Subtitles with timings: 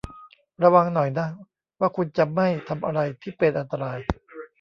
[0.63, 1.27] ระวังหน่อยนะ
[1.79, 3.97] ว่าคุณจะไม่ทำอะไรที่เป็นอันตราย